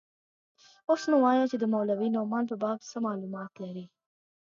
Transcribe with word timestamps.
اوس 0.89 1.01
نو 1.09 1.15
وايه 1.25 1.45
چې 1.51 1.57
د 1.59 1.63
مولوي 1.73 2.07
نعماني 2.15 2.47
په 2.51 2.55
باب 2.63 2.79
څه 2.89 2.97
مالومات 3.05 3.51
لرې. 3.63 3.85